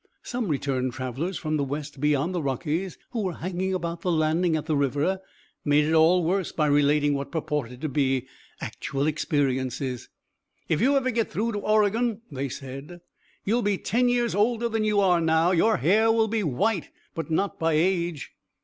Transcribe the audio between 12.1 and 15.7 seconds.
they said, "you'll be ten years older than you are now.